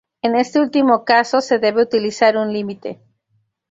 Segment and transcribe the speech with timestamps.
[0.23, 2.99] En este último caso, se debe utilizar un límite.